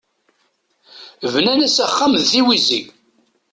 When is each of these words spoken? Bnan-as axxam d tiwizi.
Bnan-as 1.33 1.77
axxam 1.85 2.13
d 2.21 2.23
tiwizi. 2.29 2.81